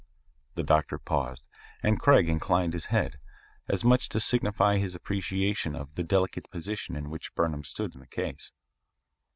[0.55, 1.45] The doctor paused,
[1.83, 3.19] and Craig inclined his head,
[3.67, 7.93] as much as to signify his appreciation of the delicate position in which Burnham stood
[7.93, 8.51] in the case.